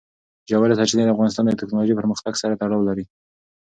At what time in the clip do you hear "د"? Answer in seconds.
1.05-1.13, 1.47-1.59